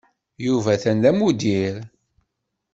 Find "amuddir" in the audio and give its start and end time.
1.09-1.75